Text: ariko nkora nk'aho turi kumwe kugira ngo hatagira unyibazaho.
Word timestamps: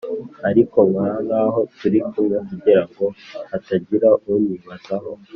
ariko 0.49 0.77
nkora 0.89 1.15
nk'aho 1.25 1.61
turi 1.77 1.99
kumwe 2.11 2.37
kugira 2.47 2.81
ngo 2.89 3.05
hatagira 3.49 4.09
unyibazaho. 4.31 5.11